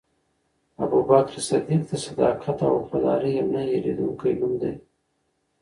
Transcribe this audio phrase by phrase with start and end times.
[0.83, 4.73] ابوبکر صدیق د صداقت او وفادارۍ یو نه هېرېدونکی نوم دی.